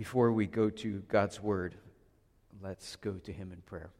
[0.00, 1.74] Before we go to God's Word,
[2.62, 3.90] let's go to Him in prayer.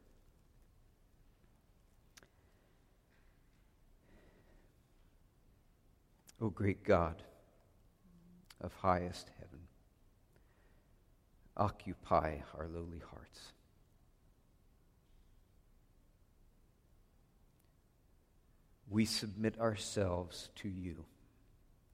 [6.41, 7.23] O great God
[8.63, 9.59] of highest heaven,
[11.55, 13.53] occupy our lowly hearts.
[18.89, 21.05] We submit ourselves to you,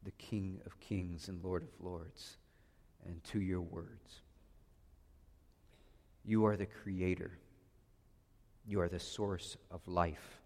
[0.05, 2.37] the King of kings and Lord of lords,
[3.07, 4.21] and to your words.
[6.25, 7.39] You are the creator.
[8.67, 10.41] You are the source of life.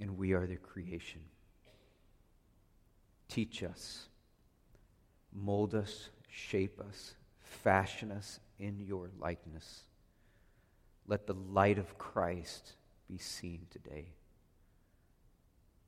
[0.00, 1.20] And we are the creation.
[3.28, 4.08] Teach us,
[5.32, 9.82] mold us, shape us, fashion us in your likeness.
[11.06, 12.74] Let the light of Christ
[13.08, 14.08] be seen today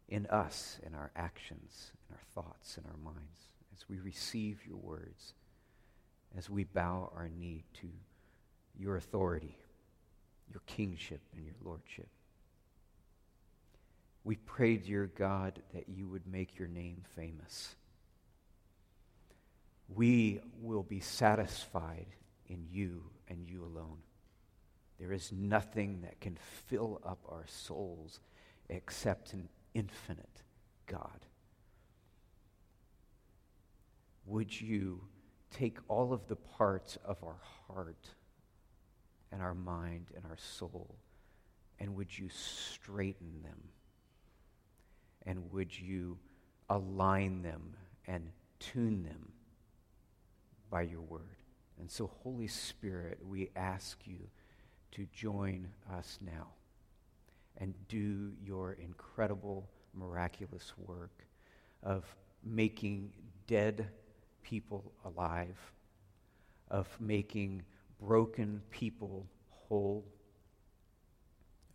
[0.09, 4.77] in us, in our actions, in our thoughts, in our minds, as we receive your
[4.77, 5.35] words,
[6.37, 7.89] as we bow our knee to
[8.79, 9.57] your authority,
[10.53, 12.09] your kingship, and your lordship.
[14.23, 17.75] We pray, dear God, that you would make your name famous.
[19.89, 22.07] We will be satisfied
[22.49, 23.99] in you and you alone.
[24.99, 28.19] There is nothing that can fill up our souls
[28.69, 29.35] except
[29.77, 30.43] infinite
[30.87, 31.27] God.
[34.25, 35.03] Would you
[35.51, 38.09] take all of the parts of our heart
[39.31, 40.97] and our mind and our soul
[41.79, 43.69] and would you straighten them?
[45.27, 46.19] And would you
[46.71, 47.75] align them
[48.07, 49.33] and tune them
[50.71, 51.37] by your word?
[51.79, 54.29] And so, Holy Spirit, we ask you
[54.93, 56.47] to join us now
[57.59, 61.27] and do your incredible, miraculous work
[61.83, 62.05] of
[62.45, 63.13] making
[63.47, 63.89] dead
[64.43, 65.59] people alive,
[66.71, 67.63] of making
[68.01, 70.05] broken people whole,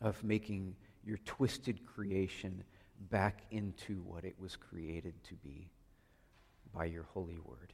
[0.02, 2.64] of making your twisted creation
[3.10, 5.72] back into what it was created to be
[6.74, 7.74] by your holy word.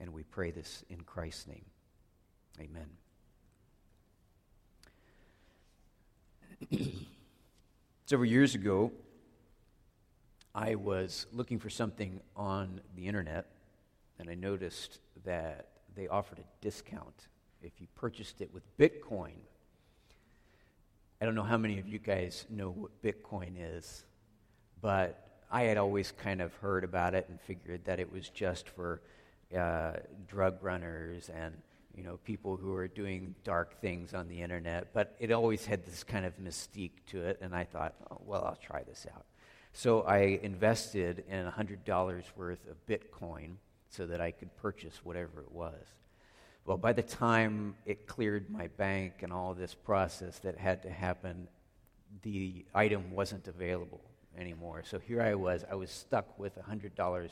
[0.00, 1.66] And we pray this in Christ's name.
[2.60, 3.03] Amen.
[8.06, 8.92] Several years ago,
[10.54, 13.46] I was looking for something on the internet,
[14.18, 17.28] and I noticed that they offered a discount
[17.62, 19.38] if you purchased it with Bitcoin.
[21.20, 24.04] I don't know how many of you guys know what Bitcoin is,
[24.80, 28.68] but I had always kind of heard about it and figured that it was just
[28.68, 29.00] for
[29.56, 29.94] uh,
[30.28, 31.54] drug runners and
[31.96, 35.84] you know, people who are doing dark things on the internet, but it always had
[35.84, 39.24] this kind of mystique to it, and I thought, oh, well, I'll try this out.
[39.72, 43.56] So I invested in $100 worth of Bitcoin
[43.88, 45.84] so that I could purchase whatever it was.
[46.64, 50.90] Well, by the time it cleared my bank and all this process that had to
[50.90, 51.48] happen,
[52.22, 54.00] the item wasn't available
[54.38, 54.82] anymore.
[54.84, 57.30] So here I was, I was stuck with $100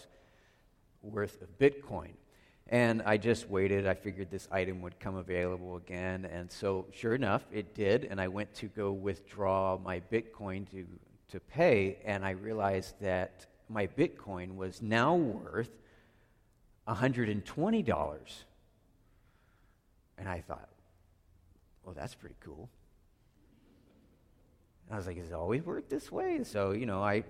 [1.02, 2.12] worth of Bitcoin.
[2.68, 3.86] And I just waited.
[3.86, 6.24] I figured this item would come available again.
[6.24, 8.04] And so, sure enough, it did.
[8.04, 10.86] And I went to go withdraw my Bitcoin to,
[11.28, 11.98] to pay.
[12.04, 15.70] And I realized that my Bitcoin was now worth
[16.88, 18.44] $120.
[20.18, 20.68] And I thought,
[21.84, 22.68] well, that's pretty cool.
[24.90, 26.44] I was like, is it always worked this way?
[26.44, 27.24] So, you know, I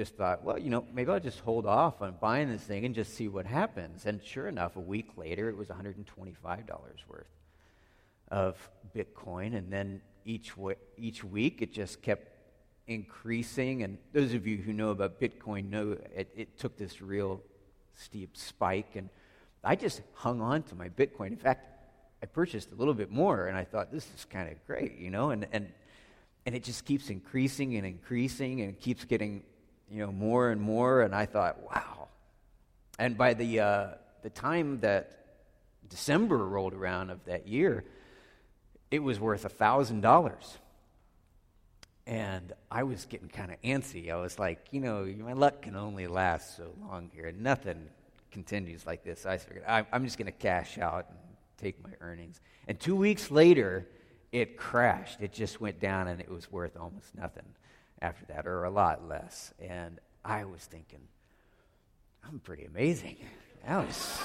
[0.00, 2.94] just thought, well, you know, maybe I'll just hold off on buying this thing and
[2.94, 4.06] just see what happens.
[4.06, 6.06] And sure enough, a week later, it was $125
[7.06, 7.26] worth
[8.30, 8.56] of
[8.96, 9.54] Bitcoin.
[9.54, 12.32] And then each, w- each week, it just kept
[12.86, 13.82] increasing.
[13.82, 17.42] And those of you who know about Bitcoin know it, it took this real
[17.94, 18.96] steep spike.
[18.96, 19.10] And
[19.62, 21.26] I just hung on to my Bitcoin.
[21.26, 21.66] In fact,
[22.22, 25.10] I purchased a little bit more, and I thought, this is kind of great, you
[25.10, 25.28] know?
[25.28, 25.70] And, and,
[26.46, 29.42] and it just keeps increasing and increasing and keeps getting
[29.90, 32.08] you know, more and more, and I thought, wow.
[32.98, 33.86] And by the, uh,
[34.22, 35.16] the time that
[35.88, 37.84] December rolled around of that year,
[38.90, 40.32] it was worth a $1,000.
[42.06, 44.10] And I was getting kind of antsy.
[44.10, 47.26] I was like, you know, my luck can only last so long here.
[47.26, 47.88] and Nothing
[48.30, 49.26] continues like this.
[49.26, 51.18] I figured I'm just going to cash out and
[51.56, 52.40] take my earnings.
[52.66, 53.86] And two weeks later,
[54.32, 55.20] it crashed.
[55.20, 57.44] It just went down and it was worth almost nothing
[58.02, 59.52] after that, or a lot less.
[59.60, 61.00] And I was thinking,
[62.26, 63.16] I'm pretty amazing.
[63.66, 64.18] That was,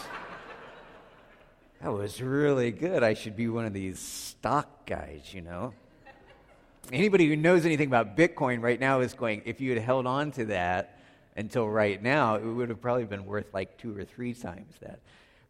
[1.81, 3.03] that was really good.
[3.03, 5.73] I should be one of these stock guys, you know.
[6.93, 10.31] Anybody who knows anything about Bitcoin right now is going, if you had held on
[10.33, 10.99] to that
[11.35, 14.99] until right now, it would have probably been worth like two or three times that.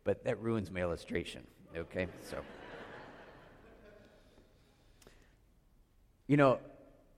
[0.03, 1.41] But that ruins my illustration,
[1.75, 2.07] okay?
[2.29, 2.37] So.
[6.27, 6.59] You know,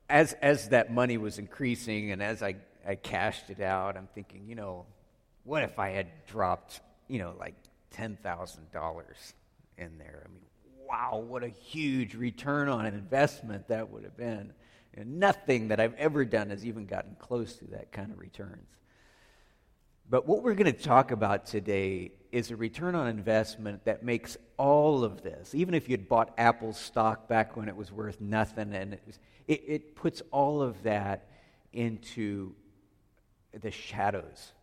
[0.10, 2.56] as, as that money was increasing and as I,
[2.88, 4.86] I cashed it out, I'm thinking, you know,
[5.44, 7.56] what if I had dropped, you know, like
[7.96, 9.34] $10,000
[9.78, 10.24] in there?
[10.26, 10.42] I mean,
[10.88, 14.54] wow, what a huge return on an investment that would have been.
[14.94, 18.68] And nothing that I've ever done has even gotten close to that kind of returns.
[20.10, 24.38] But what we're going to talk about today is a return on investment that makes
[24.58, 28.74] all of this, even if you'd bought Apple stock back when it was worth nothing,
[28.74, 31.28] and it, was, it, it puts all of that
[31.74, 32.54] into
[33.60, 34.54] the shadows.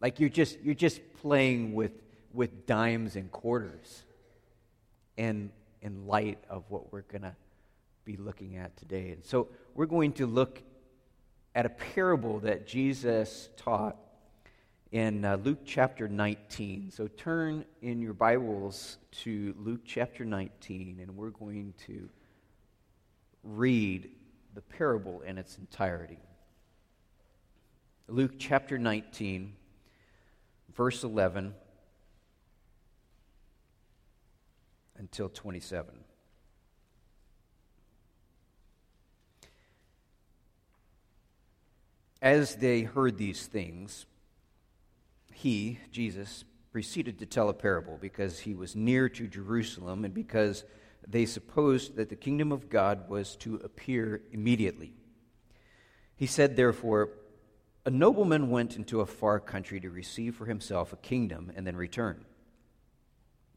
[0.00, 1.92] Like you're just, you're just playing with,
[2.34, 4.04] with dimes and quarters
[5.16, 5.50] and
[5.80, 7.34] in light of what we're going to
[8.04, 9.10] be looking at today.
[9.10, 10.62] And so we're going to look
[11.54, 13.96] at a parable that Jesus taught
[14.92, 16.90] in uh, Luke chapter 19.
[16.90, 22.10] So turn in your Bibles to Luke chapter 19, and we're going to
[23.42, 24.10] read
[24.54, 26.18] the parable in its entirety.
[28.06, 29.54] Luke chapter 19,
[30.74, 31.54] verse 11
[34.98, 35.94] until 27.
[42.20, 44.04] As they heard these things,
[45.32, 50.64] he, Jesus, proceeded to tell a parable because he was near to Jerusalem and because
[51.06, 54.94] they supposed that the kingdom of God was to appear immediately.
[56.16, 57.10] He said, therefore,
[57.84, 61.76] a nobleman went into a far country to receive for himself a kingdom and then
[61.76, 62.24] return.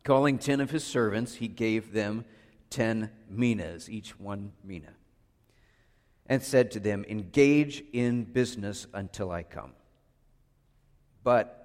[0.04, 2.26] Calling ten of his servants, he gave them
[2.70, 4.94] ten minas, each one mina,
[6.26, 9.74] and said to them, Engage in business until I come.
[11.24, 11.65] But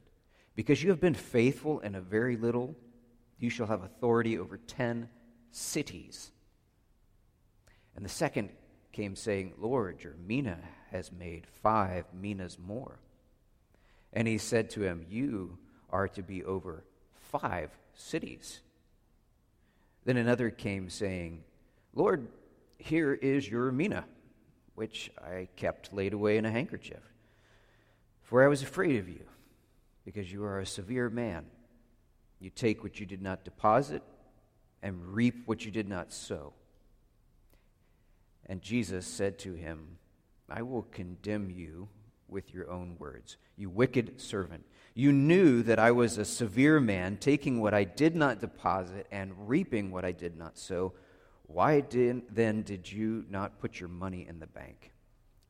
[0.55, 2.75] Because you have been faithful in a very little,
[3.39, 5.09] you shall have authority over ten
[5.51, 6.31] cities.
[7.95, 8.49] And the second
[8.91, 10.59] came saying, Lord, your mina
[10.91, 12.99] has made five minas more.
[14.13, 15.57] And he said to him, You
[15.89, 16.83] are to be over
[17.13, 18.61] five cities.
[20.03, 21.43] Then another came saying,
[21.93, 22.27] Lord,
[22.77, 24.05] here is your mina,
[24.75, 27.01] which I kept laid away in a handkerchief,
[28.23, 29.25] for I was afraid of you
[30.05, 31.45] because you are a severe man.
[32.39, 34.01] You take what you did not deposit
[34.81, 36.53] and reap what you did not sow.
[38.47, 39.97] And Jesus said to him,
[40.49, 41.87] I will condemn you
[42.27, 43.37] with your own words.
[43.55, 44.65] You wicked servant.
[44.93, 49.47] You knew that I was a severe man, taking what I did not deposit and
[49.47, 50.93] reaping what I did not sow.
[51.43, 54.91] Why did, then did you not put your money in the bank?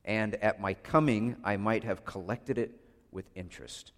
[0.03, 2.71] And at my coming, I might have collected it
[3.11, 3.93] with interest.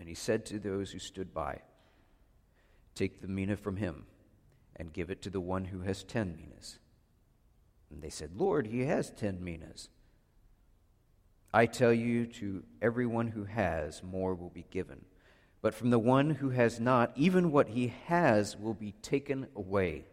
[0.00, 1.60] And he said to those who stood by,
[2.94, 4.06] Take the mina from him
[4.76, 6.78] and give it to the one who has ten minas.
[7.90, 9.90] And they said, Lord, he has ten minas.
[11.52, 15.04] I tell you, to everyone who has, more will be given.
[15.60, 20.06] But from the one who has not, even what he has will be taken away.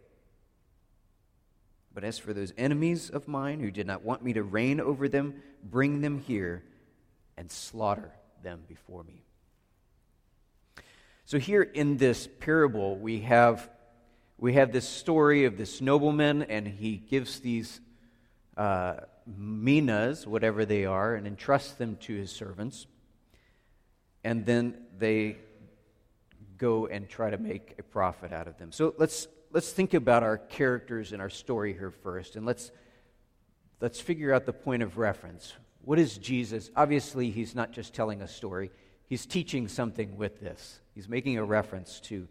[1.94, 5.08] But as for those enemies of mine who did not want me to reign over
[5.08, 6.64] them, bring them here
[7.38, 8.12] and slaughter
[8.44, 9.24] them before me.
[11.28, 13.70] So here in this parable, we have,
[14.38, 17.82] we have this story of this nobleman, and he gives these
[18.56, 22.88] uh, minas, whatever they are, and entrusts them to his servants.
[24.24, 25.36] And then they
[26.58, 28.72] go and try to make a profit out of them.
[28.72, 32.72] So let's, let's think about our characters in our story here first, and let's,
[33.82, 35.52] let's figure out the point of reference.
[35.82, 36.72] What is Jesus?
[36.74, 38.72] Obviously, he's not just telling a story,
[39.08, 40.80] he's teaching something with this.
[40.94, 42.28] He's making a reference to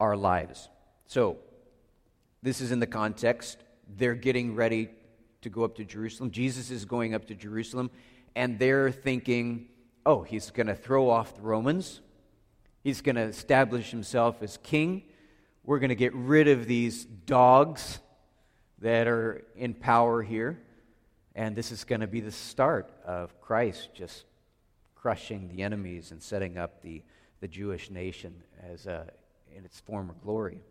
[0.00, 0.68] our lives.
[1.06, 1.38] So,
[2.42, 3.58] this is in the context.
[3.96, 4.88] They're getting ready
[5.42, 6.30] to go up to Jerusalem.
[6.30, 7.90] Jesus is going up to Jerusalem,
[8.34, 9.68] and they're thinking,
[10.06, 12.00] oh, he's going to throw off the Romans.
[12.82, 15.04] He's going to establish himself as king.
[15.64, 17.98] We're going to get rid of these dogs
[18.80, 20.60] that are in power here.
[21.34, 24.24] And this is going to be the start of Christ just
[25.04, 27.02] crushing the enemies and setting up the,
[27.40, 28.42] the Jewish nation
[28.72, 29.06] as a,
[29.54, 30.62] in its former glory.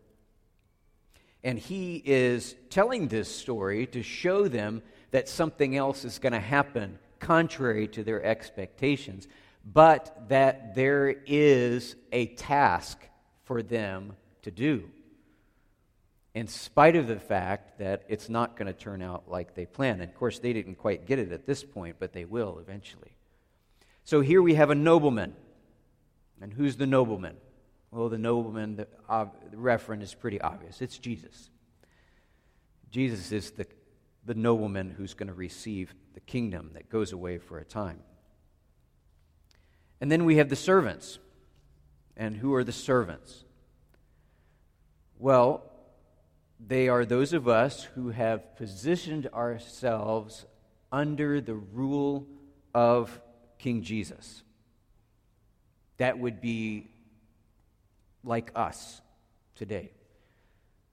[1.43, 6.39] And he is telling this story to show them that something else is going to
[6.39, 9.27] happen contrary to their expectations,
[9.71, 12.97] but that there is a task
[13.43, 14.89] for them to do.
[16.33, 20.01] In spite of the fact that it's not going to turn out like they plan.
[20.01, 23.12] And of course, they didn't quite get it at this point, but they will eventually.
[24.03, 25.33] So here we have a nobleman.
[26.41, 27.38] And who's the nobleman?
[27.91, 30.81] Well, the nobleman, the, uh, the referent is pretty obvious.
[30.81, 31.50] It's Jesus.
[32.91, 33.65] Jesus is the,
[34.25, 38.00] the nobleman who's going to receive the kingdom that goes away for a time.
[40.01, 41.19] And then we have the servants.
[42.17, 43.45] And who are the servants?
[45.17, 45.63] Well,
[46.60, 50.45] they are those of us who have positioned ourselves
[50.91, 52.27] under the rule
[52.74, 53.22] of
[53.63, 54.43] King Jesus.
[55.96, 56.89] That would be
[58.22, 59.01] like us
[59.55, 59.91] today.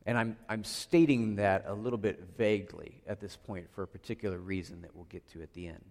[0.06, 4.38] And I'm, I'm stating that a little bit vaguely at this point for a particular
[4.38, 5.84] reason that we'll get to at the end.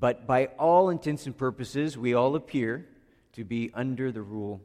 [0.00, 2.86] But by all intents and purposes, we all appear
[3.34, 4.62] to be under the rule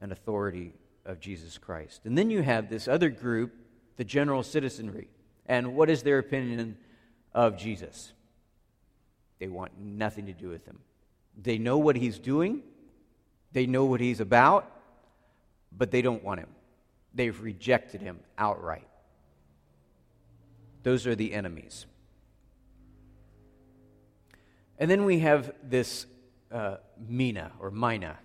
[0.00, 0.72] and authority
[1.04, 2.02] of Jesus Christ.
[2.04, 3.52] And then you have this other group,
[3.96, 5.08] the general citizenry.
[5.46, 6.76] And what is their opinion
[7.34, 8.12] of Jesus?
[9.40, 10.78] They want nothing to do with him.
[11.36, 12.62] They know what he's doing,
[13.52, 14.70] they know what he's about,
[15.76, 16.48] but they don't want him.
[17.14, 18.86] They've rejected him outright.
[20.82, 21.86] Those are the enemies.
[24.78, 26.06] And then we have this
[26.50, 28.18] uh, mina or mina.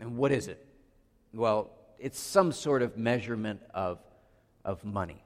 [0.00, 0.64] And what is it?
[1.32, 3.98] Well, it's some sort of measurement of,
[4.64, 5.22] of money.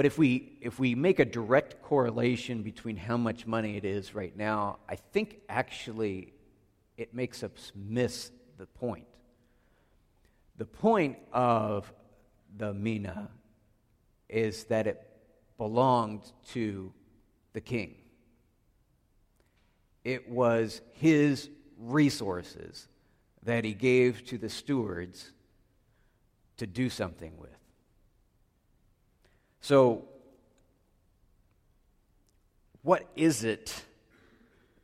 [0.00, 4.14] But if we, if we make a direct correlation between how much money it is
[4.14, 6.32] right now, I think actually
[6.96, 9.04] it makes us miss the point.
[10.56, 11.92] The point of
[12.56, 13.28] the mina
[14.30, 15.06] is that it
[15.58, 16.94] belonged to
[17.52, 17.94] the king.
[20.02, 22.88] It was his resources
[23.42, 25.30] that he gave to the stewards
[26.56, 27.59] to do something with.
[29.60, 30.04] So,
[32.82, 33.82] what is it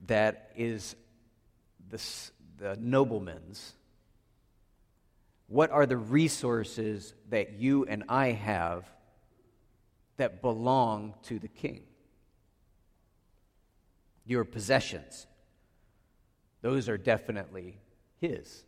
[0.07, 0.95] that is
[1.89, 2.01] the,
[2.59, 3.73] the nobleman's
[5.49, 8.85] what are the resources that you and I have
[10.17, 11.83] that belong to the king?
[14.25, 15.27] Your possessions.
[16.63, 17.79] Those are definitely
[18.21, 18.65] his.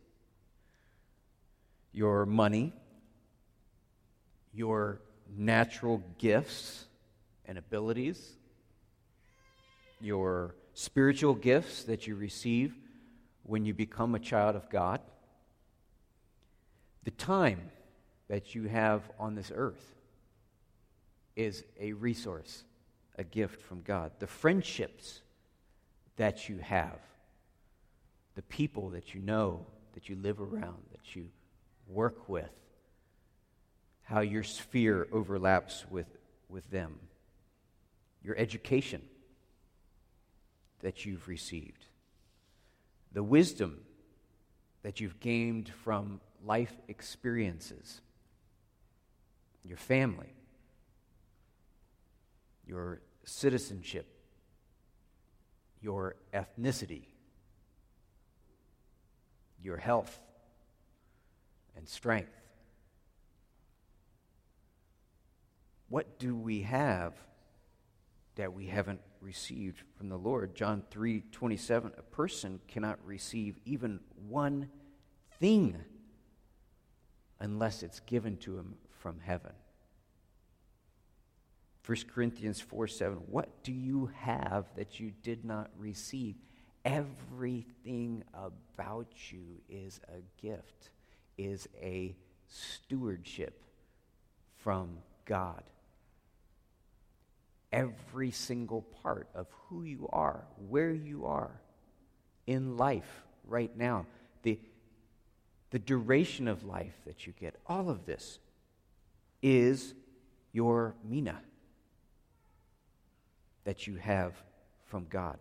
[1.91, 2.71] Your money,
[4.53, 5.01] your
[5.37, 6.85] natural gifts
[7.45, 8.35] and abilities,
[10.01, 12.75] your spiritual gifts that you receive
[13.43, 15.01] when you become a child of God
[17.03, 17.71] the time
[18.27, 19.95] that you have on this earth
[21.35, 22.63] is a resource,
[23.17, 24.11] a gift from God.
[24.19, 25.21] The friendships
[26.17, 26.99] that you have,
[28.35, 31.29] the people that you know, that you live around, that you
[31.87, 32.51] work with,
[34.09, 36.07] how your sphere overlaps with,
[36.49, 36.97] with them,
[38.23, 39.03] your education
[40.79, 41.85] that you've received,
[43.11, 43.81] the wisdom
[44.81, 48.01] that you've gained from life experiences,
[49.63, 50.33] your family,
[52.65, 54.07] your citizenship,
[55.83, 57.03] your ethnicity,
[59.61, 60.19] your health
[61.77, 62.38] and strength.
[65.89, 67.13] What do we have
[68.35, 70.55] that we haven't received from the Lord?
[70.55, 74.69] John 3 27, a person cannot receive even one
[75.39, 75.77] thing
[77.39, 79.53] unless it's given to him from heaven.
[81.85, 83.17] 1 Corinthians 4 7.
[83.25, 86.35] What do you have that you did not receive?
[86.85, 90.91] Everything about you is a gift,
[91.37, 92.15] is a
[92.47, 93.63] stewardship
[94.57, 95.63] from God.
[97.71, 101.61] Every single part of who you are, where you are
[102.47, 104.07] in life right now,
[104.43, 104.59] the,
[105.69, 108.39] the duration of life that you get, all of this
[109.41, 109.93] is
[110.51, 111.39] your mina
[113.65, 114.33] that you have
[114.85, 115.37] from God.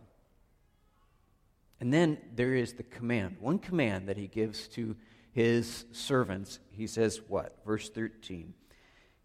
[1.81, 3.37] And then there is the command.
[3.41, 4.97] One command that he gives to
[5.33, 6.59] his servants.
[6.71, 7.57] He says, what?
[7.65, 8.53] Verse 13.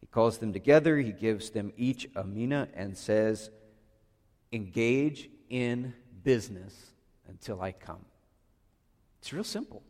[0.04, 3.50] He calls them together, he gives them each a mina, and says,
[4.52, 5.94] Engage in
[6.26, 6.76] business
[7.30, 8.04] until I come.
[9.22, 9.82] It's real simple.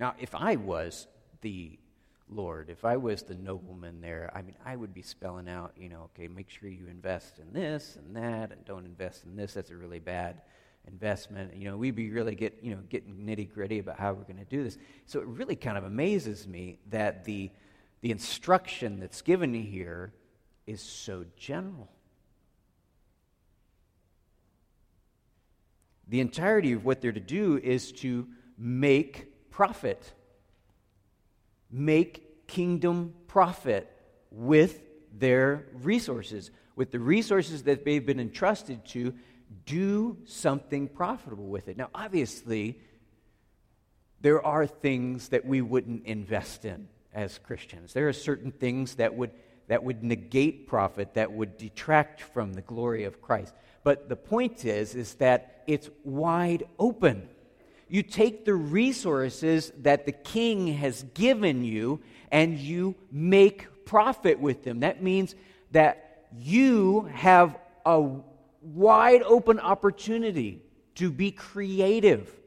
[0.00, 1.08] Now, if I was
[1.42, 1.78] the
[2.30, 5.90] Lord, if I was the nobleman there, I mean, I would be spelling out, you
[5.90, 9.52] know, okay, make sure you invest in this and that, and don't invest in this.
[9.52, 10.40] That's a really bad
[10.86, 11.54] investment.
[11.54, 14.38] You know, we'd be really get, you know, getting nitty gritty about how we're going
[14.38, 14.78] to do this.
[15.04, 17.50] So it really kind of amazes me that the
[18.00, 20.12] the instruction that's given here
[20.66, 21.90] is so general.
[26.08, 28.26] The entirety of what they're to do is to
[28.56, 30.12] make profit
[31.70, 33.90] make kingdom profit
[34.30, 34.80] with
[35.12, 36.50] their resources.
[36.76, 39.14] With the resources that they've been entrusted to,
[39.64, 41.76] do something profitable with it.
[41.76, 42.78] Now, obviously,
[44.20, 47.92] there are things that we wouldn't invest in as Christians.
[47.92, 49.32] There are certain things that would,
[49.66, 53.52] that would negate profit, that would detract from the glory of Christ.
[53.82, 57.28] But the point is, is that it's wide open.
[57.88, 64.62] You take the resources that the king has given you and you make profit with
[64.62, 64.80] them.
[64.80, 65.34] That means
[65.72, 68.10] that you have a
[68.62, 70.62] wide open opportunity
[70.94, 72.37] to be creative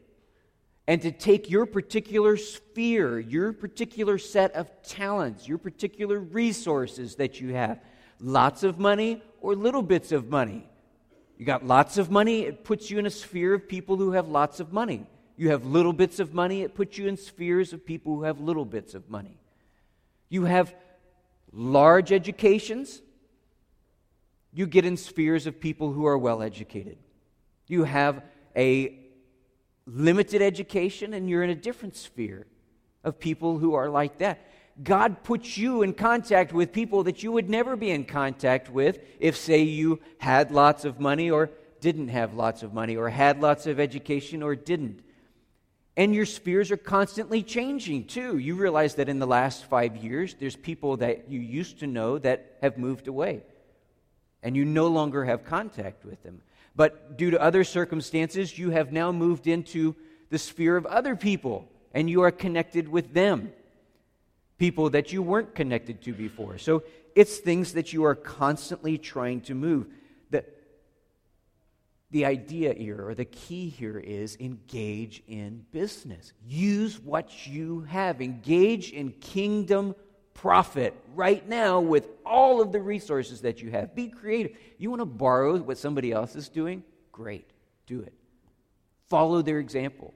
[0.87, 7.39] and to take your particular sphere, your particular set of talents, your particular resources that
[7.39, 7.79] you have
[8.19, 10.67] lots of money or little bits of money.
[11.37, 14.27] You got lots of money, it puts you in a sphere of people who have
[14.27, 15.07] lots of money.
[15.37, 18.39] You have little bits of money, it puts you in spheres of people who have
[18.39, 19.39] little bits of money.
[20.29, 20.75] You have
[21.51, 23.01] large educations,
[24.53, 26.97] you get in spheres of people who are well educated.
[27.67, 28.21] You have
[28.55, 29.00] a
[29.85, 32.45] limited education, and you're in a different sphere
[33.03, 34.47] of people who are like that.
[34.81, 38.99] God puts you in contact with people that you would never be in contact with
[39.19, 41.49] if, say, you had lots of money or
[41.81, 45.01] didn't have lots of money, or had lots of education or didn't.
[45.97, 48.37] And your spheres are constantly changing too.
[48.37, 52.19] You realize that in the last five years, there's people that you used to know
[52.19, 53.41] that have moved away,
[54.43, 56.41] and you no longer have contact with them.
[56.75, 59.95] But due to other circumstances, you have now moved into
[60.29, 63.51] the sphere of other people, and you are connected with them,
[64.57, 66.57] people that you weren't connected to before.
[66.57, 66.83] So
[67.15, 69.87] it's things that you are constantly trying to move
[72.11, 76.33] the idea here, or the key here, is engage in business.
[76.45, 78.21] Use what you have.
[78.21, 79.95] Engage in kingdom
[80.33, 83.95] profit right now with all of the resources that you have.
[83.95, 84.57] Be creative.
[84.77, 86.83] You want to borrow what somebody else is doing?
[87.11, 87.49] Great.
[87.85, 88.13] Do it.
[89.09, 90.13] Follow their example.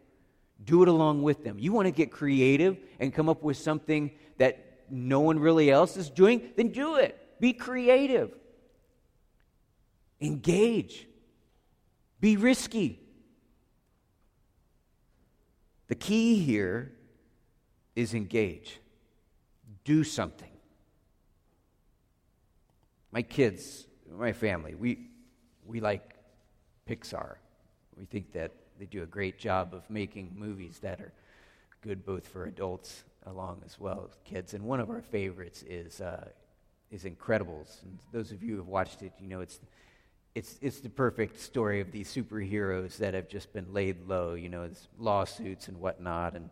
[0.63, 1.59] Do it along with them.
[1.59, 5.97] You want to get creative and come up with something that no one really else
[5.97, 6.49] is doing?
[6.55, 7.39] Then do it.
[7.39, 8.31] Be creative.
[10.21, 11.07] Engage.
[12.21, 12.99] Be risky.
[15.87, 16.93] The key here
[17.95, 18.79] is engage.
[19.85, 20.51] Do something.
[23.11, 25.07] My kids, my family, we,
[25.65, 26.15] we like
[26.89, 27.35] Pixar.
[27.97, 31.13] We think that they do a great job of making movies that are
[31.81, 34.53] good both for adults along as well as kids.
[34.53, 36.27] And one of our favorites is, uh,
[36.91, 37.81] is Incredibles.
[37.83, 39.59] And those of you who have watched it, you know it's
[40.35, 44.49] it's, it's the perfect story of these superheroes that have just been laid low, you
[44.49, 44.69] know,
[44.99, 46.35] lawsuits and whatnot.
[46.35, 46.49] And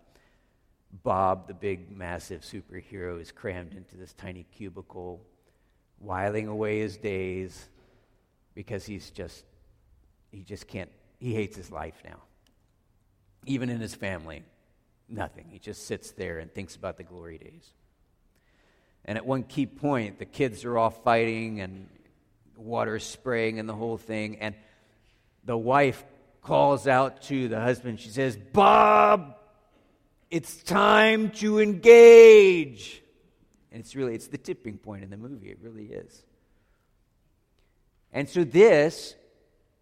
[1.02, 5.22] Bob, the big, massive superhero, is crammed into this tiny cubicle,
[5.98, 7.70] whiling away his days
[8.54, 9.44] because he's just,
[10.32, 12.20] he just can't, he hates his life now.
[13.46, 14.44] Even in his family,
[15.10, 15.48] nothing.
[15.50, 17.74] He just sits there and thinks about the glory days.
[19.06, 21.90] And at one key point, the kids are all fighting and
[22.56, 24.38] water spraying and the whole thing.
[24.40, 24.56] And
[25.44, 26.04] the wife
[26.42, 28.00] calls out to the husband.
[28.00, 29.36] She says, Bob,
[30.34, 33.04] it's time to engage.
[33.72, 35.52] And it's really, it's the tipping point in the movie.
[35.52, 36.24] It really is.
[38.12, 39.14] And so this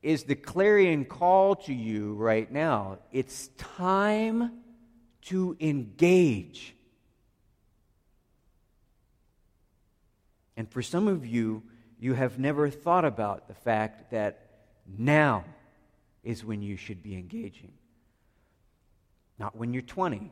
[0.01, 2.97] is the clarion call to you right now.
[3.13, 4.51] It's time
[5.27, 6.75] to engage.
[10.57, 11.63] And for some of you,
[11.97, 14.49] you have never thought about the fact that
[14.97, 15.45] now
[16.25, 17.71] is when you should be engaging.
[19.39, 20.29] Not when you're 20,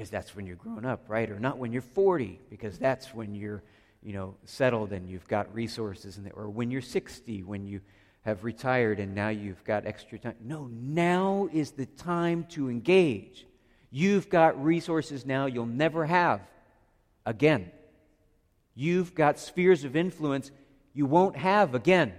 [0.00, 1.28] because that's when you're grown up, right?
[1.28, 3.62] Or not when you're 40, because that's when you're,
[4.02, 7.82] you know, settled and you've got resources, and or when you're 60, when you
[8.22, 10.36] have retired and now you've got extra time.
[10.42, 13.46] No, now is the time to engage.
[13.90, 16.40] You've got resources now you'll never have
[17.26, 17.70] again.
[18.74, 20.50] You've got spheres of influence
[20.94, 22.14] you won't have again.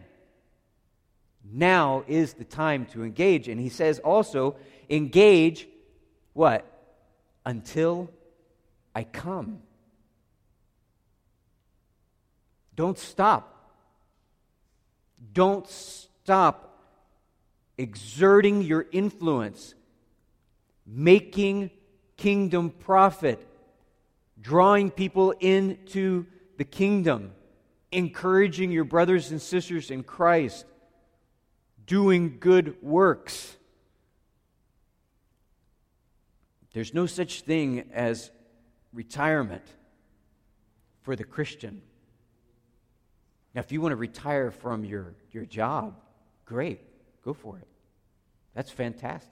[1.51, 3.47] Now is the time to engage.
[3.47, 5.67] And he says also, engage
[6.33, 6.67] what?
[7.45, 8.11] Until
[8.93, 9.61] I come.
[12.75, 13.73] Don't stop.
[15.33, 16.71] Don't stop
[17.77, 19.73] exerting your influence,
[20.85, 21.71] making
[22.17, 23.45] kingdom profit,
[24.39, 26.25] drawing people into
[26.57, 27.33] the kingdom,
[27.91, 30.65] encouraging your brothers and sisters in Christ,
[31.85, 33.57] doing good works.
[36.73, 38.31] There's no such thing as
[38.93, 39.63] retirement
[41.01, 41.81] for the Christian.
[43.53, 45.95] Now, if you want to retire from your, your job,
[46.45, 46.81] great,
[47.23, 47.67] go for it.
[48.53, 49.29] That's fantastic.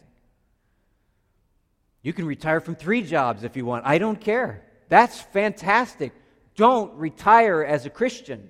[2.01, 3.85] You can retire from three jobs if you want.
[3.85, 4.63] I don't care.
[4.87, 6.13] That's fantastic.
[6.55, 8.49] Don't retire as a Christian.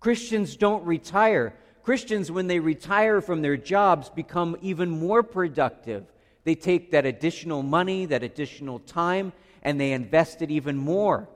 [0.00, 1.54] Christians don't retire.
[1.82, 6.06] Christians, when they retire from their jobs, become even more productive.
[6.44, 11.28] They take that additional money, that additional time, and they invest it even more.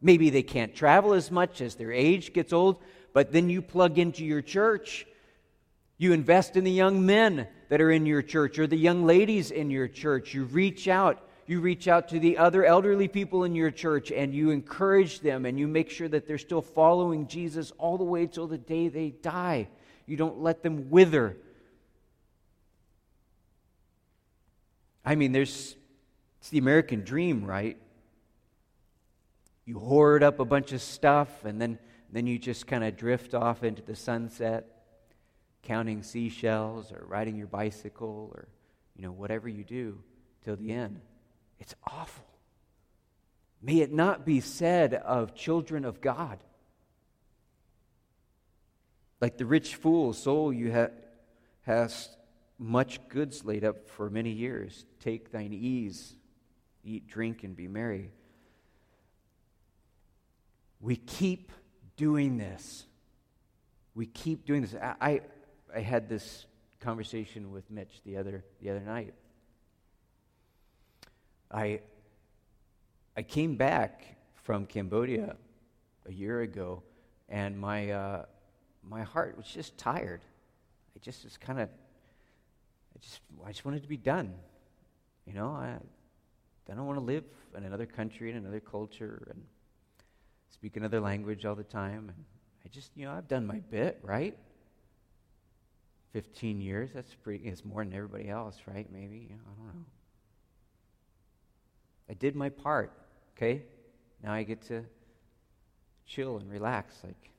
[0.00, 3.98] Maybe they can't travel as much as their age gets old, but then you plug
[3.98, 5.06] into your church.
[5.96, 9.50] You invest in the young men that are in your church or the young ladies
[9.50, 10.34] in your church.
[10.34, 11.24] You reach out.
[11.46, 15.46] You reach out to the other elderly people in your church and you encourage them
[15.46, 18.88] and you make sure that they're still following Jesus all the way till the day
[18.88, 19.68] they die.
[20.06, 21.38] You don't let them wither.
[25.08, 25.74] I mean, there's
[26.38, 27.78] it's the American dream, right?
[29.64, 31.78] You hoard up a bunch of stuff and then,
[32.12, 34.66] then you just kind of drift off into the sunset,
[35.62, 38.48] counting seashells or riding your bicycle or,
[38.96, 39.98] you know, whatever you do
[40.44, 41.00] till the end.
[41.58, 42.26] It's awful.
[43.62, 46.38] May it not be said of children of God.
[49.22, 50.90] Like the rich fool, soul, you ha-
[51.62, 52.17] hast
[52.58, 54.84] much goods laid up for many years.
[55.00, 56.14] Take thine ease,
[56.84, 58.10] eat, drink, and be merry.
[60.80, 61.52] We keep
[61.96, 62.86] doing this.
[63.94, 64.74] We keep doing this.
[64.74, 65.20] I, I,
[65.74, 66.46] I had this
[66.80, 69.14] conversation with Mitch the other, the other night.
[71.50, 71.80] I,
[73.16, 75.36] I came back from Cambodia
[76.06, 76.82] a year ago,
[77.28, 78.24] and my, uh,
[78.82, 80.20] my heart was just tired.
[80.96, 81.68] I just was kind of,
[82.98, 84.34] I just, I just wanted to be done.
[85.24, 85.76] You know, I,
[86.70, 87.24] I don't want to live
[87.56, 89.42] in another country, in another culture, and
[90.50, 92.08] speak another language all the time.
[92.08, 92.24] And
[92.64, 94.36] I just, you know, I've done my bit, right?
[96.12, 98.86] 15 years, that's pretty, it's more than everybody else, right?
[98.92, 99.84] Maybe, you know, I don't know.
[102.10, 102.92] I did my part,
[103.36, 103.62] okay?
[104.24, 104.84] Now I get to
[106.06, 107.30] chill and relax like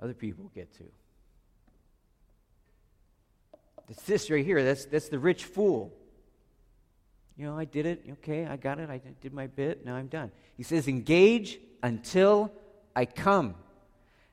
[0.00, 0.84] other people get to.
[3.88, 4.62] It's this right here.
[4.62, 5.92] That's, that's the rich fool.
[7.36, 8.04] You know, I did it.
[8.12, 8.88] Okay, I got it.
[8.88, 9.84] I did my bit.
[9.84, 10.30] Now I'm done.
[10.56, 12.52] He says, engage until
[12.94, 13.56] I come.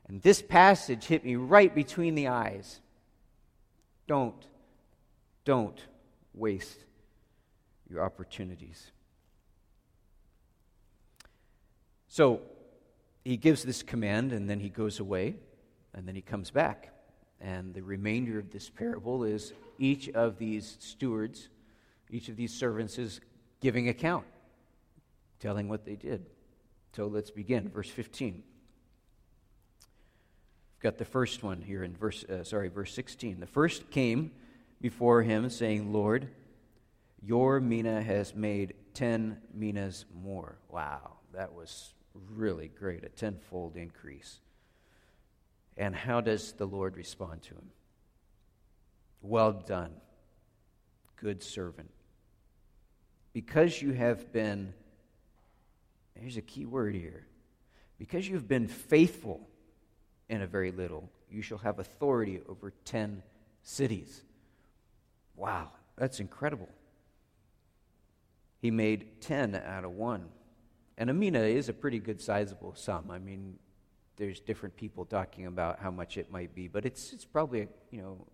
[0.08, 2.80] And this passage hit me right between the eyes.
[4.08, 4.46] Don't,
[5.46, 5.80] don't
[6.34, 6.86] waste
[7.90, 8.92] your opportunities.
[12.08, 12.42] So
[13.24, 15.36] he gives this command, and then he goes away,
[15.94, 16.91] and then he comes back.
[17.42, 21.50] And the remainder of this parable is each of these stewards
[22.12, 23.22] each of these servants is
[23.62, 24.26] giving account,
[25.40, 26.26] telling what they did.
[26.94, 27.70] So let's begin.
[27.70, 28.34] Verse 15.
[28.34, 28.44] We've
[30.82, 33.40] got the first one here in verse, uh, sorry, verse 16.
[33.40, 34.32] The first came
[34.82, 36.28] before him, saying, Lord,
[37.22, 40.58] your mina has made 10 minas more.
[40.70, 41.94] Wow, that was
[42.36, 44.40] really great, a tenfold increase.
[45.78, 47.70] And how does the Lord respond to him?
[49.22, 49.92] Well done,
[51.18, 51.92] good servant
[53.34, 54.74] because you have been,
[56.16, 57.26] here's a key word here,
[57.98, 59.48] because you've been faithful
[60.30, 63.24] in a very little, you shall have authority over 10
[63.64, 64.24] cities.
[65.36, 66.70] Wow, that's incredible.
[68.60, 70.26] He made 10 out of 1.
[70.98, 73.10] And a mina is a pretty good sizable sum.
[73.10, 73.58] I mean,
[74.22, 78.04] there's different people talking about how much it might be, but it's, it's probably, you
[78.04, 78.28] know,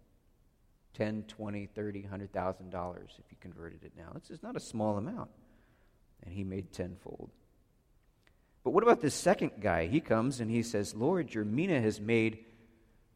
[0.96, 4.12] 10, 20, 30, 100,000 dollars if you converted it now.
[4.18, 5.30] It's, it's not a small amount.
[6.26, 7.30] And he made tenfold.
[8.66, 9.88] But what about this second guy?
[9.88, 12.40] He comes and he says, Lord, your mina has made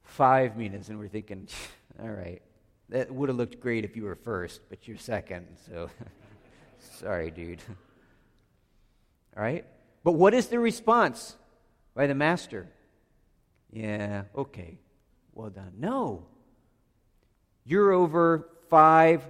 [0.03, 0.87] five minas.
[0.87, 1.49] And we're thinking,
[2.01, 2.41] all right,
[2.87, 5.45] that would have looked great if you were first, but you're second.
[5.67, 5.89] So
[6.79, 7.59] sorry, dude.
[9.35, 9.65] All right?
[10.05, 11.35] But what is the response
[11.93, 12.67] by the master?
[13.71, 14.79] Yeah, okay.
[15.33, 15.73] Well done.
[15.77, 16.25] No.
[17.63, 19.23] You're over five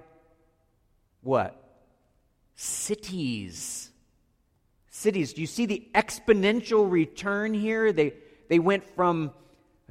[1.22, 1.58] what?
[2.56, 3.90] Cities.
[4.90, 5.32] Cities.
[5.32, 7.92] Do you see the exponential return here?
[7.92, 8.14] They,
[8.48, 9.32] they went from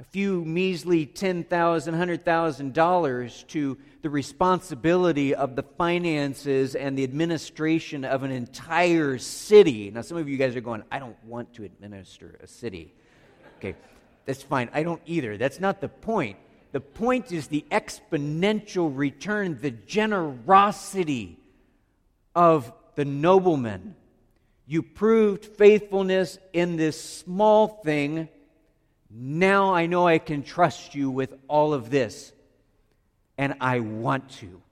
[0.02, 8.24] a few measly $10,000, $100,000 to the responsibility of the finances and the administration of
[8.24, 9.92] an entire city.
[9.92, 12.92] Now, some of you guys are going, I don't want to administer a city.
[13.58, 13.76] Okay,
[14.26, 14.70] that's fine.
[14.74, 15.36] I don't either.
[15.36, 16.36] That's not the point.
[16.72, 21.38] The point is the exponential return, the generosity
[22.34, 23.94] of the nobleman.
[24.66, 28.28] You proved faithfulness in this small thing.
[29.14, 32.32] Now I know I can trust you with all of this,
[33.36, 34.62] and I want to.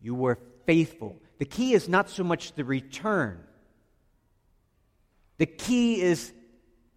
[0.00, 1.16] You were faithful.
[1.38, 3.40] The key is not so much the return,
[5.38, 6.32] the key is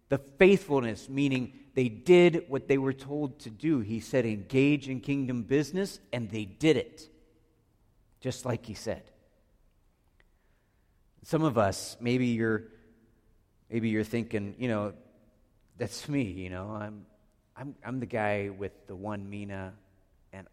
[0.08, 3.80] the faithfulness, meaning they did what they were told to do.
[3.80, 7.08] He said, engage in kingdom business, and they did it,
[8.20, 9.02] just like he said.
[11.24, 12.64] Some of us, maybe you're,
[13.70, 14.94] maybe you're thinking, you know,
[15.78, 17.06] that's me, you know, I'm,
[17.56, 19.72] I'm, I'm the guy with the one mina,
[20.32, 20.46] and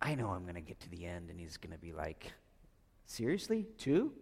[0.00, 2.32] I know I'm going to get to the end, and he's going to be like,
[3.06, 3.66] seriously?
[3.76, 4.12] Two?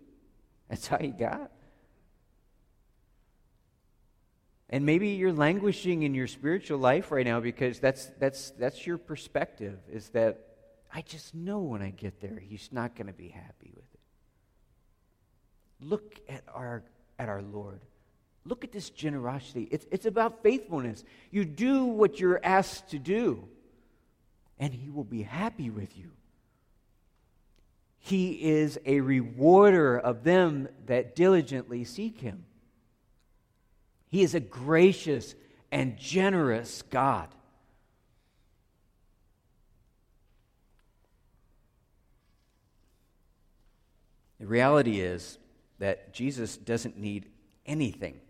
[0.68, 1.50] That's how you got?
[4.68, 8.98] And maybe you're languishing in your spiritual life right now because that's, that's, that's your
[8.98, 10.40] perspective is that
[10.92, 14.00] I just know when I get there, he's not going to be happy with it.
[15.80, 16.82] Look at our,
[17.18, 17.80] at our Lord.
[18.46, 19.66] Look at this generosity.
[19.70, 21.02] It's, it's about faithfulness.
[21.30, 23.48] You do what you're asked to do,
[24.58, 26.12] and he will be happy with you.
[27.98, 32.44] He is a rewarder of them that diligently seek him.
[34.08, 35.34] He is a gracious
[35.72, 37.28] and generous God.
[44.38, 45.38] The reality is
[45.80, 47.26] that Jesus doesn't need
[47.64, 48.20] anything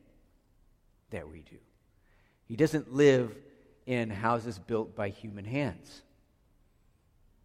[1.11, 1.57] that we do.
[2.45, 3.37] He doesn't live
[3.87, 6.03] in houses built by human hands.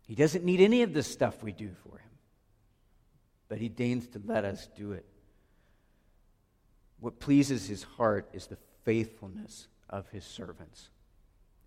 [0.08, 2.10] He doesn't need any of the stuff we do for him,
[3.48, 5.06] but he deigns to let us do it.
[7.00, 10.90] What pleases his heart is the faithfulness of his servants.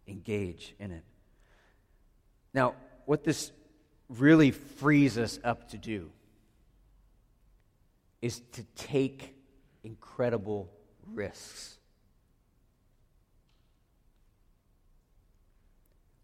[0.07, 1.04] Engage in it.
[2.52, 2.74] Now,
[3.07, 3.50] what this
[4.09, 6.11] really frees us up to do
[8.22, 9.35] is to take
[9.83, 10.70] incredible
[11.12, 11.78] risks.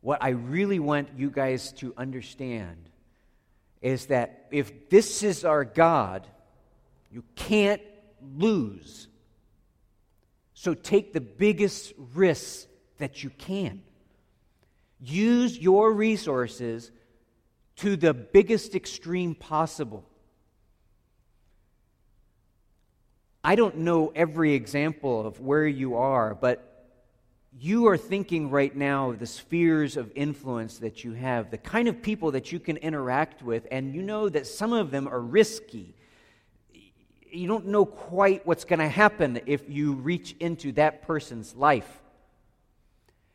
[0.01, 2.89] What I really want you guys to understand
[3.83, 6.27] is that if this is our God,
[7.11, 7.83] you can't
[8.37, 9.09] lose.
[10.55, 12.67] So take the biggest risks
[12.99, 13.83] that you can.
[15.01, 16.91] Use your resources
[17.77, 20.05] to the biggest extreme possible.
[23.43, 26.70] I don't know every example of where you are, but
[27.61, 31.89] you are thinking right now of the spheres of influence that you have, the kind
[31.89, 35.21] of people that you can interact with, and you know that some of them are
[35.21, 35.95] risky
[37.33, 42.01] you don't know quite what's going to happen if you reach into that person's life.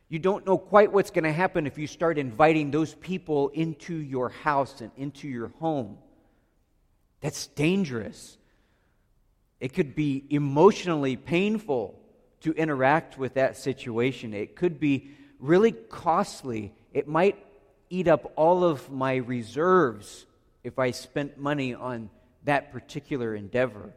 [0.09, 3.95] You don't know quite what's going to happen if you start inviting those people into
[3.95, 5.97] your house and into your home.
[7.21, 8.37] That's dangerous.
[9.59, 11.99] It could be emotionally painful
[12.41, 14.33] to interact with that situation.
[14.33, 16.73] It could be really costly.
[16.93, 17.43] It might
[17.89, 20.25] eat up all of my reserves
[20.63, 22.09] if I spent money on
[22.43, 23.93] that particular endeavor.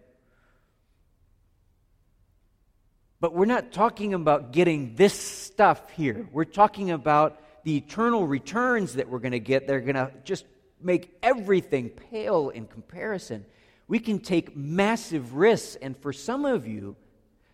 [3.21, 6.29] But we're not talking about getting this stuff here.
[6.33, 9.67] We're talking about the eternal returns that we're going to get.
[9.67, 10.45] They're going to just
[10.81, 13.45] make everything pale in comparison.
[13.89, 16.95] We can take massive risks, and for some of you,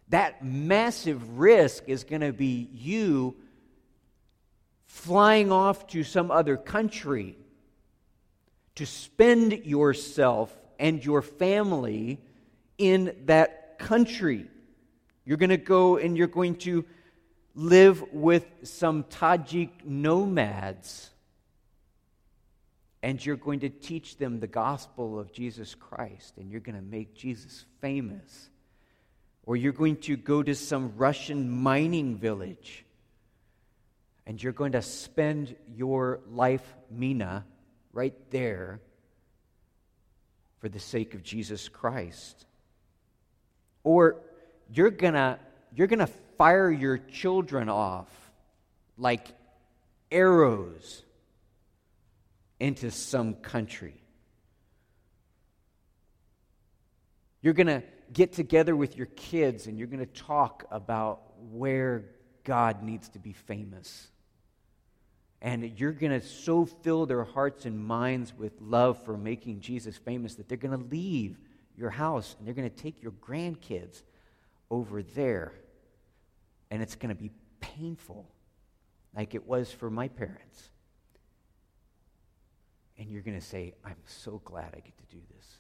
[0.09, 3.37] that massive risk is going to be you
[4.87, 7.37] flying off to some other country
[8.77, 12.21] to spend yourself and your family
[12.79, 14.47] in that country.
[15.25, 16.85] You're going to go and you're going to
[17.55, 21.11] live with some Tajik nomads.
[23.03, 26.39] And you're going to teach them the gospel of Jesus Christ.
[26.39, 28.49] And you're going to make Jesus famous.
[29.47, 32.85] Or you're going to go to some Russian mining village.
[34.27, 37.45] And you're going to spend your life, Mina,
[37.93, 38.81] right there
[40.61, 42.47] for the sake of Jesus Christ.
[43.83, 44.17] Or
[44.73, 45.39] you're going to
[45.75, 48.09] you're going to fire your children off
[48.97, 49.27] like
[50.11, 51.03] arrows
[52.61, 54.01] into some country.
[57.43, 62.05] You're going to get together with your kids and you're going to talk about where
[62.45, 64.09] God needs to be famous.
[65.41, 69.97] And you're going to so fill their hearts and minds with love for making Jesus
[69.97, 71.39] famous that they're going to leave
[71.77, 74.03] your house and they're going to take your grandkids
[74.71, 75.53] over there.
[76.71, 78.27] And it's going to be painful,
[79.15, 80.71] like it was for my parents.
[82.99, 85.59] And you're going to say, I'm so glad I get to do this.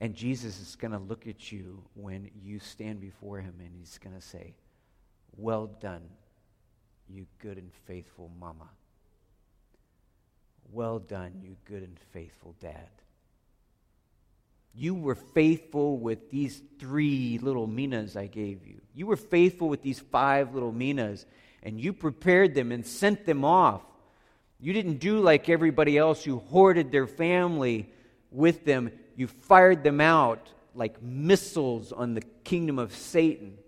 [0.00, 3.98] And Jesus is going to look at you when you stand before him and he's
[3.98, 4.54] going to say,
[5.36, 6.02] Well done,
[7.08, 8.68] you good and faithful mama.
[10.72, 12.88] Well done, you good and faithful dad.
[14.74, 18.80] You were faithful with these three little minas I gave you.
[18.94, 21.26] You were faithful with these five little minas,
[21.62, 23.82] and you prepared them and sent them off.
[24.60, 27.92] You didn't do like everybody else who hoarded their family
[28.30, 33.58] with them you fired them out like missiles on the kingdom of Satan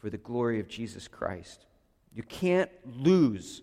[0.00, 1.64] for the glory of Jesus Christ.
[2.14, 3.62] You can't lose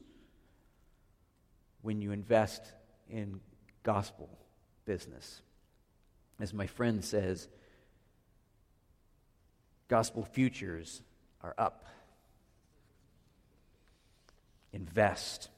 [1.83, 2.63] when you invest
[3.11, 3.39] in
[3.83, 4.27] gospel
[4.85, 5.43] business.
[6.39, 7.47] As my friend says,
[9.87, 11.03] gospel futures
[11.43, 11.85] are up.
[14.73, 15.49] Invest.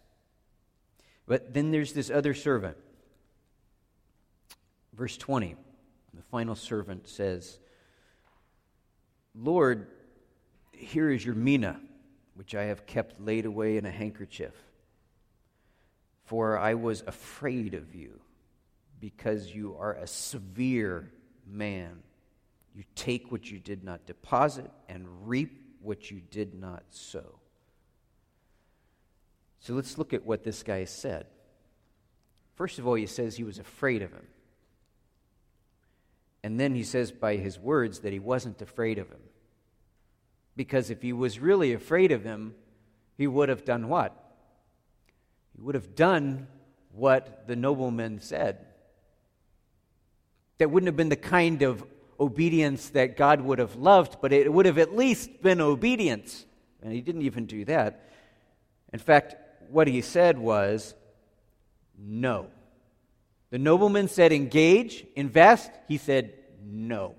[1.26, 2.76] But then there's this other servant
[5.00, 5.56] Verse 20,
[6.14, 7.58] the final servant says,
[9.34, 9.88] Lord,
[10.74, 11.80] here is your mina,
[12.36, 14.54] which I have kept laid away in a handkerchief.
[16.26, 18.20] For I was afraid of you,
[19.00, 21.10] because you are a severe
[21.48, 22.04] man.
[22.76, 27.40] You take what you did not deposit and reap what you did not sow.
[29.62, 31.26] So let's look at what this guy said.
[32.56, 34.28] First of all, he says he was afraid of him.
[36.44, 39.20] And then he says by his words that he wasn't afraid of him.
[40.56, 42.56] Because if he was really afraid of him,
[43.18, 44.14] he would have done what?
[45.56, 46.48] He would have done
[46.92, 48.66] what the nobleman said.
[50.58, 51.84] That wouldn't have been the kind of
[52.20, 56.46] obedience that God would have loved, but it would have at least been obedience.
[56.82, 58.10] And he didn't even do that.
[58.92, 59.36] In fact,
[59.70, 60.96] what he said was,
[61.98, 62.48] no.
[63.50, 65.72] The nobleman said, Engage, invest.
[65.88, 66.34] He said,
[66.64, 67.16] No.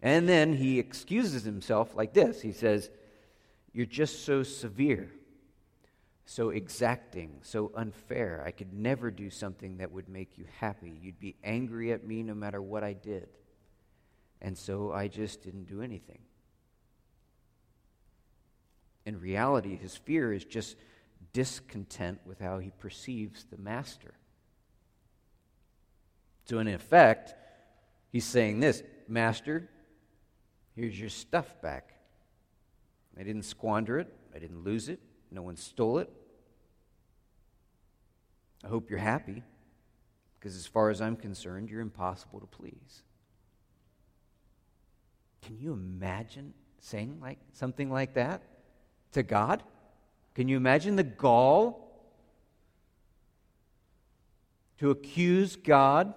[0.00, 2.90] And then he excuses himself like this He says,
[3.72, 5.10] You're just so severe,
[6.24, 8.42] so exacting, so unfair.
[8.46, 10.98] I could never do something that would make you happy.
[11.02, 13.28] You'd be angry at me no matter what I did.
[14.40, 16.20] And so I just didn't do anything.
[19.04, 20.76] In reality, his fear is just
[21.32, 24.14] discontent with how he perceives the master.
[26.44, 27.34] So, in effect,
[28.10, 29.68] he's saying this Master,
[30.76, 31.94] here's your stuff back.
[33.18, 36.10] I didn't squander it, I didn't lose it, no one stole it.
[38.64, 39.42] I hope you're happy,
[40.38, 43.02] because as far as I'm concerned, you're impossible to please.
[45.42, 48.42] Can you imagine saying like something like that
[49.12, 49.62] to God?
[50.38, 51.90] Can you imagine the gall
[54.78, 56.14] to accuse God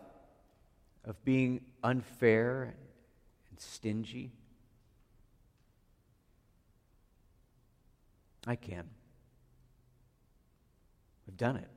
[1.04, 2.76] of being unfair
[3.50, 4.32] and stingy?
[8.46, 8.88] I can.
[11.28, 11.70] I've done it.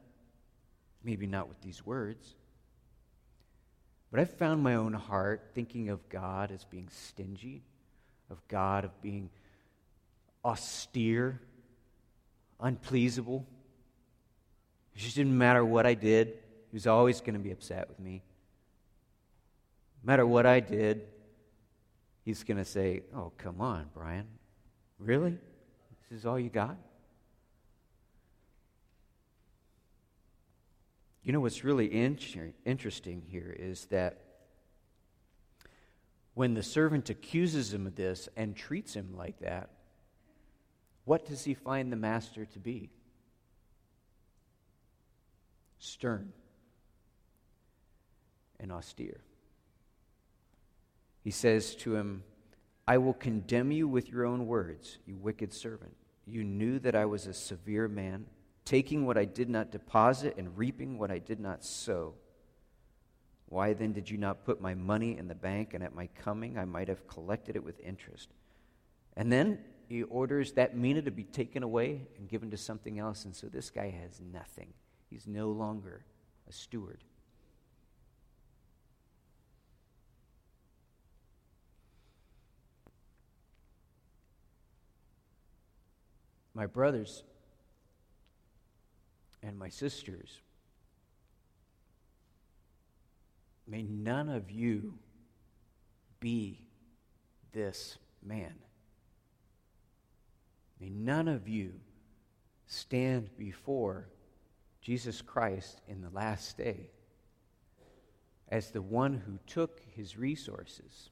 [1.03, 2.35] Maybe not with these words.
[4.11, 7.63] But I've found my own heart thinking of God as being stingy,
[8.29, 9.31] of God of being
[10.45, 11.41] austere
[12.61, 13.47] unpleasable.
[14.95, 18.01] It just didn't matter what I did, he was always going to be upset with
[18.01, 18.23] me.
[20.03, 21.03] No matter what I did,
[22.25, 24.27] he's going to say, Oh, come on, Brian.
[24.99, 25.39] Really?
[26.11, 26.77] This is all you got?
[31.23, 32.19] You know what's really in-
[32.67, 34.21] interesting here is that
[36.35, 39.71] when the servant accuses him of this and treats him like that,
[41.05, 42.91] what does he find the master to be?
[45.79, 46.33] Stern
[48.59, 49.21] and austere.
[51.23, 52.23] He says to him,
[52.87, 55.97] I will condemn you with your own words, you wicked servant.
[56.27, 58.27] You knew that I was a severe man,
[58.65, 62.15] taking what I did not deposit and reaping what I did not sow.
[63.47, 66.59] Why then did you not put my money in the bank, and at my coming
[66.59, 68.31] I might have collected it with interest?
[69.17, 69.59] And then
[69.89, 73.47] he orders that mina to be taken away and given to something else, and so
[73.49, 74.73] this guy has nothing.
[75.11, 76.05] He's no longer
[76.49, 77.05] a steward.
[86.55, 87.25] My brothers
[89.43, 90.41] and my sisters,
[93.67, 94.95] may none of you
[96.21, 96.65] be
[97.53, 98.55] this man.
[100.81, 101.73] May none of you
[102.67, 104.09] stand before
[104.81, 106.91] Jesus Christ in the last day
[108.49, 111.11] as the one who took his resources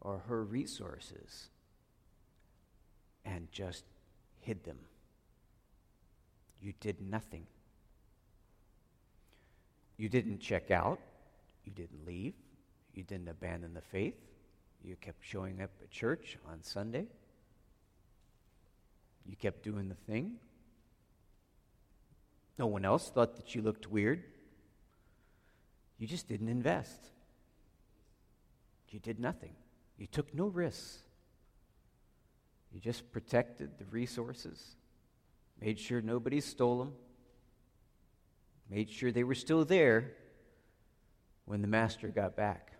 [0.00, 1.50] or her resources
[3.24, 3.84] and just
[4.40, 4.78] hid them.
[6.60, 7.46] You did nothing.
[9.96, 11.00] You didn't check out.
[11.64, 12.34] You didn't leave.
[12.94, 14.14] You didn't abandon the faith.
[14.82, 17.06] You kept showing up at church on Sunday.
[19.26, 20.36] You kept doing the thing.
[22.58, 24.22] No one else thought that you looked weird.
[25.98, 27.00] You just didn't invest.
[28.88, 29.52] You did nothing.
[29.98, 30.98] You took no risks.
[32.72, 34.76] You just protected the resources,
[35.60, 36.92] made sure nobody stole them,
[38.68, 40.12] made sure they were still there
[41.46, 42.72] when the master got back.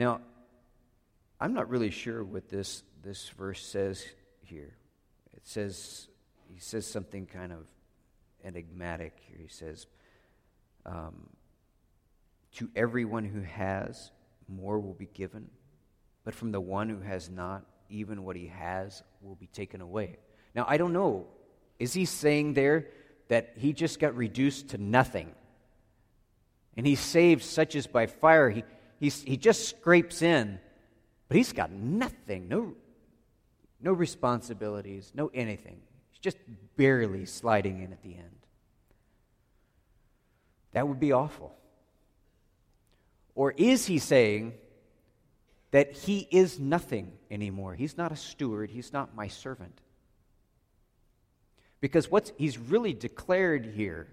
[0.00, 0.22] Now,
[1.38, 4.02] I'm not really sure what this, this verse says
[4.40, 4.74] here.
[5.34, 6.08] It says,
[6.48, 7.66] he says something kind of
[8.42, 9.36] enigmatic here.
[9.42, 9.86] He says,
[10.86, 11.28] um,
[12.54, 14.10] To everyone who has,
[14.48, 15.50] more will be given,
[16.24, 20.16] but from the one who has not, even what he has will be taken away.
[20.54, 21.26] Now, I don't know.
[21.78, 22.86] Is he saying there
[23.28, 25.34] that he just got reduced to nothing?
[26.74, 28.48] And he saved such as by fire.
[28.48, 28.64] He,
[29.00, 30.60] He's, he just scrapes in,
[31.28, 32.74] but he's got nothing, no,
[33.80, 35.80] no responsibilities, no anything.
[36.10, 36.36] He's just
[36.76, 38.46] barely sliding in at the end.
[40.72, 41.56] That would be awful.
[43.34, 44.52] Or is he saying
[45.70, 47.74] that he is nothing anymore?
[47.74, 49.80] He's not a steward, he's not my servant.
[51.80, 54.08] Because what he's really declared here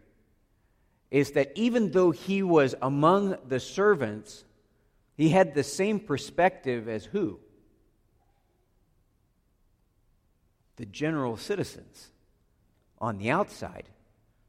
[1.12, 4.46] is that even though he was among the servants,
[5.18, 7.40] he had the same perspective as who?
[10.76, 12.12] The general citizens
[13.00, 13.90] on the outside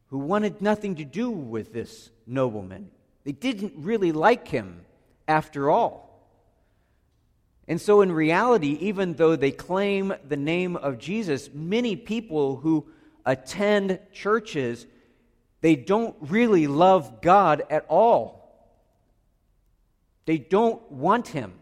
[0.08, 2.90] who wanted nothing to do with this nobleman.
[3.24, 4.82] They didn't really like him
[5.26, 6.04] after all.
[7.66, 12.86] And so, in reality, even though they claim the name of Jesus, many people who
[13.26, 14.86] attend churches,
[15.60, 18.38] they don't really love God at all.
[20.28, 21.54] They don't want him.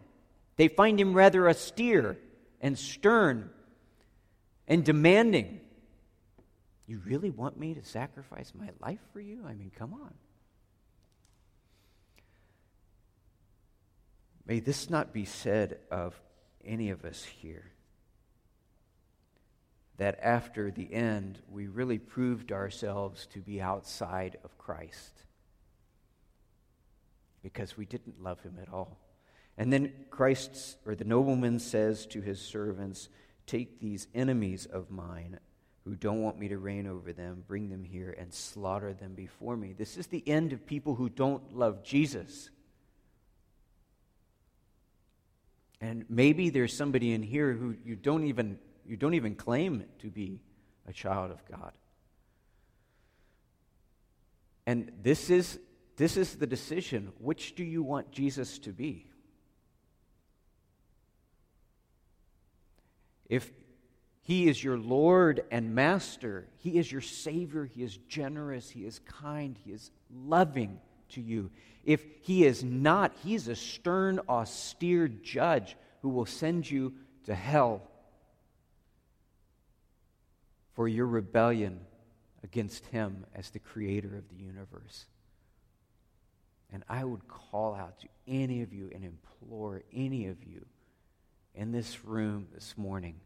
[0.56, 2.18] They find him rather austere
[2.60, 3.48] and stern
[4.66, 5.60] and demanding.
[6.88, 9.44] You really want me to sacrifice my life for you?
[9.46, 10.12] I mean, come on.
[14.44, 16.20] May this not be said of
[16.64, 17.70] any of us here.
[19.98, 25.25] That after the end, we really proved ourselves to be outside of Christ
[27.46, 28.98] because we didn't love him at all.
[29.56, 33.08] And then Christ, or the nobleman says to his servants,
[33.46, 35.38] Take these enemies of mine
[35.84, 39.56] who don't want me to reign over them, bring them here and slaughter them before
[39.56, 39.74] me.
[39.74, 42.50] This is the end of people who don't love Jesus.
[45.80, 50.10] And maybe there's somebody in here who you don't even you don't even claim to
[50.10, 50.40] be
[50.88, 51.72] a child of God.
[54.66, 55.60] And this is
[55.96, 57.12] this is the decision.
[57.18, 59.06] Which do you want Jesus to be?
[63.28, 63.50] If
[64.22, 69.00] he is your Lord and Master, he is your Savior, he is generous, he is
[69.00, 70.80] kind, he is loving
[71.10, 71.50] to you.
[71.84, 76.94] If he is not, he is a stern, austere judge who will send you
[77.24, 77.82] to hell
[80.74, 81.80] for your rebellion
[82.44, 85.06] against him as the creator of the universe.
[86.72, 90.66] And I would call out to any of you and implore any of you
[91.54, 93.20] in this room this morning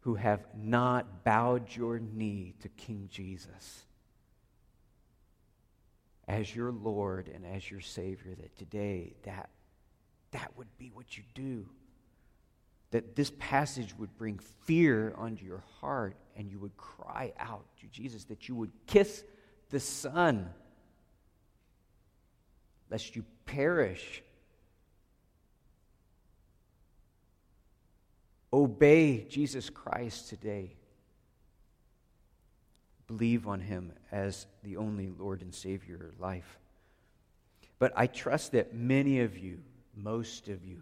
[0.00, 3.86] who have not bowed your knee to King Jesus
[6.28, 9.48] as your Lord and as your Savior, that today that,
[10.32, 11.66] that would be what you do.
[12.90, 17.86] that this passage would bring fear onto your heart and you would cry out to
[17.88, 19.24] Jesus, that you would kiss
[19.70, 20.48] the Son,
[22.90, 24.22] lest you perish.
[28.52, 30.76] Obey Jesus Christ today.
[33.06, 36.58] Believe on him as the only Lord and Savior of life.
[37.78, 39.58] But I trust that many of you,
[39.96, 40.80] most of you,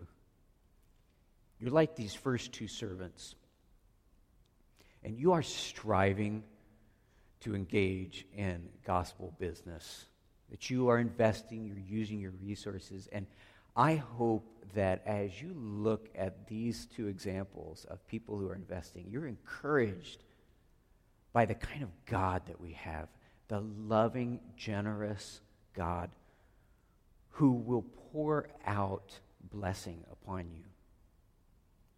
[1.59, 3.34] you're like these first two servants.
[5.05, 6.44] And you are striving
[7.40, 10.07] to engage in gospel business,
[10.53, 13.09] that you are investing, you're using your resources.
[13.11, 13.26] And
[13.74, 19.07] I hope that as you look at these two examples of people who are investing,
[19.11, 20.22] you're encouraged
[21.32, 23.09] by the kind of God that we have
[23.48, 25.40] the loving, generous
[25.74, 26.11] God
[27.30, 29.18] who will pour out
[29.50, 30.64] blessing upon you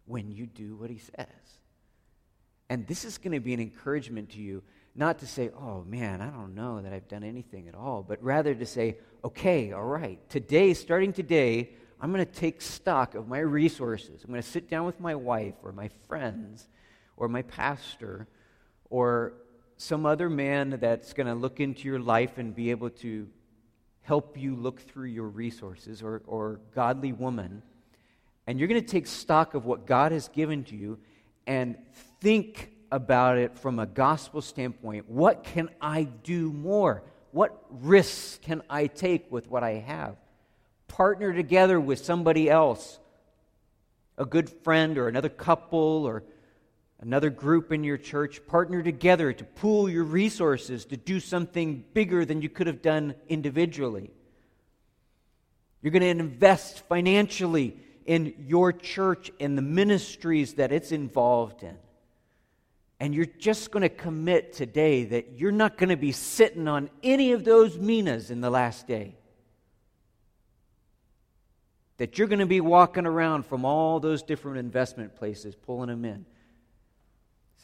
[0.05, 1.59] when you do what he says.
[2.69, 4.63] And this is going to be an encouragement to you,
[4.95, 8.23] not to say, oh man, I don't know that I've done anything at all, but
[8.23, 13.27] rather to say, okay, all right, today, starting today, I'm going to take stock of
[13.27, 14.23] my resources.
[14.23, 16.67] I'm going to sit down with my wife or my friends
[17.17, 18.27] or my pastor
[18.89, 19.33] or
[19.77, 23.27] some other man that's going to look into your life and be able to
[24.01, 27.61] help you look through your resources or, or godly woman
[28.47, 30.99] and you're going to take stock of what God has given to you
[31.47, 31.77] and
[32.21, 35.09] think about it from a gospel standpoint.
[35.09, 37.03] What can I do more?
[37.31, 40.15] What risks can I take with what I have?
[40.87, 42.97] Partner together with somebody else,
[44.17, 46.23] a good friend or another couple or
[47.01, 48.39] another group in your church.
[48.47, 53.13] Partner together to pool your resources to do something bigger than you could have done
[53.27, 54.09] individually.
[55.81, 61.75] You're going to invest financially in your church and the ministries that it's involved in.
[62.99, 66.89] And you're just going to commit today that you're not going to be sitting on
[67.03, 69.15] any of those minas in the last day.
[71.97, 76.05] That you're going to be walking around from all those different investment places, pulling them
[76.05, 76.25] in,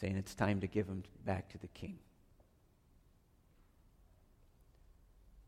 [0.00, 1.98] saying it's time to give them back to the king.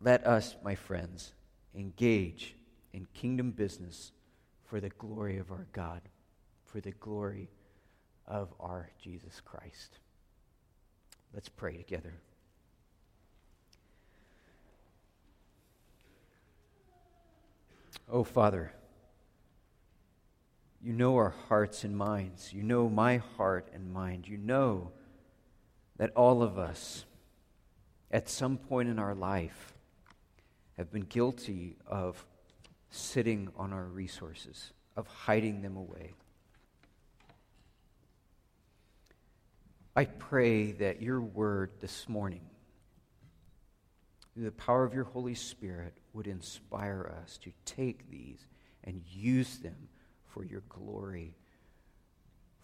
[0.01, 1.33] Let us, my friends,
[1.75, 2.55] engage
[2.93, 4.13] in kingdom business
[4.65, 6.03] for the glory of our God,
[6.65, 7.49] for the glory
[8.27, 9.99] of our Jesus Christ.
[11.33, 12.15] Let's pray together.
[18.11, 18.73] Oh, Father,
[20.83, 22.53] you know our hearts and minds.
[22.53, 24.29] You know my heart and mind.
[24.29, 24.93] You know
[25.97, 27.05] that all of us,
[28.11, 29.73] at some point in our life,
[30.77, 32.27] have been guilty of
[32.91, 36.13] sitting on our resources, of hiding them away.
[39.97, 42.41] I pray that your word this morning,
[44.33, 48.45] through the power of your Holy Spirit, would inspire us to take these
[48.83, 49.89] and use them
[50.27, 51.37] for your glory,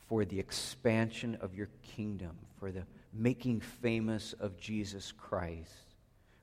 [0.09, 5.95] for the expansion of your kingdom, for the making famous of Jesus Christ,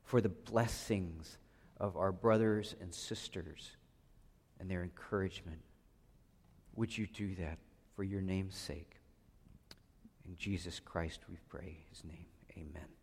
[0.04, 1.38] for the blessings
[1.82, 3.76] of our brothers and sisters
[4.58, 5.60] and their encouragement.
[6.78, 7.58] Would you do that
[7.94, 8.97] for your name's sake?
[10.28, 12.26] In Jesus Christ we pray, his name.
[12.58, 12.97] Amen.